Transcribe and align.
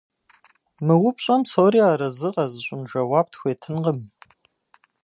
Мы 0.85 0.95
упщӀэм 1.07 1.41
псори 1.45 1.79
арэзы 1.91 2.29
къэзыщӀын 2.35 2.81
жэуап 2.89 3.27
тхуетынкъым. 3.33 3.99